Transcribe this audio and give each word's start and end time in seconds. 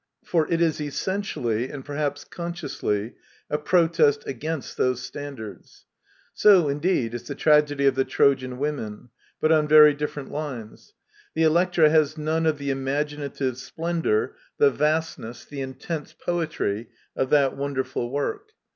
For 0.25 0.51
it 0.51 0.61
is 0.61 0.81
essentially, 0.81 1.69
and 1.69 1.85
perhaps 1.85 2.23
consciously, 2.25 3.13
a 3.51 3.59
protest 3.59 4.23
against 4.25 4.75
those 4.75 4.99
standards. 4.99 5.85
So, 6.33 6.67
indeed, 6.69 7.13
is 7.13 7.27
the 7.27 7.35
tragedy 7.35 7.85
of 7.85 7.93
The 7.93 8.03
Trojan 8.03 8.57
Women; 8.57 9.09
but 9.39 9.51
on 9.51 9.67
very 9.67 9.93
different 9.93 10.31
lines. 10.31 10.95
The 11.35 11.43
EUctra 11.43 11.91
has 11.91 12.17
none 12.17 12.47
of 12.47 12.57
the 12.57 12.71
imaginative 12.71 13.59
splendour, 13.59 14.35
the 14.57 14.71
vastness, 14.71 15.45
the 15.45 15.61
intense 15.61 16.13
poetry, 16.13 16.89
of 17.15 17.29
that 17.29 17.55
wonderful 17.55 18.09
work. 18.09 18.53